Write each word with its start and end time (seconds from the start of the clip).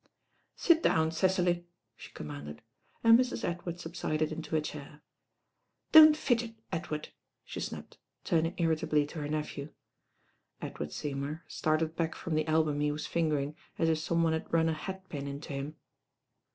"Sit 0.55 0.81
down, 0.81 1.11
Cecily," 1.11 1.67
she 1.95 2.09
commanded; 2.13 2.63
and 3.03 3.19
Mrs. 3.19 3.43
Edward 3.43 3.79
subsided 3.79 4.31
into 4.31 4.55
a 4.55 4.61
chair. 4.61 5.01
"Don't 5.91 6.17
fidget, 6.17 6.55
Ed 6.71 6.89
ward," 6.89 7.09
she 7.45 7.59
snapped, 7.59 7.99
turning 8.23 8.55
irritably 8.57 9.05
to 9.05 9.19
her 9.19 9.27
nephew. 9.29 9.69
Edward 10.59 10.91
Seymour 10.91 11.43
started 11.47 11.95
back 11.95 12.15
from 12.15 12.33
the 12.33 12.47
album 12.47 12.79
he 12.79 12.91
was 12.91 13.05
fingering, 13.05 13.55
as 13.77 13.89
if 13.89 13.99
some 13.99 14.23
one 14.23 14.33
had 14.33 14.51
run 14.51 14.69
a 14.69 14.73
hat 14.73 15.07
pin 15.07 15.27
into 15.27 15.53
him. 15.53 15.75